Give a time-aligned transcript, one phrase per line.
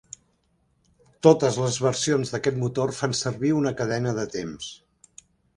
[1.27, 4.73] Totes les versions d'aquest motor fan servir una cadena de temps.